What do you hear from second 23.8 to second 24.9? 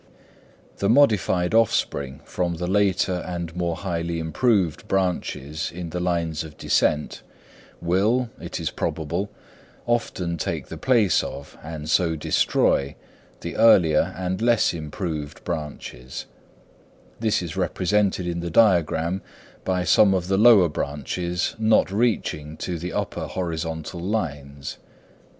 lines.